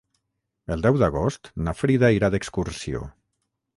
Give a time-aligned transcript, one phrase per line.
[0.75, 3.03] El deu d'agost na Frida irà d'excursió.